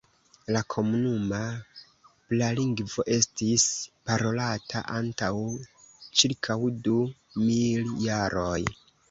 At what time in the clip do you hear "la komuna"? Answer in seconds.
0.53-1.41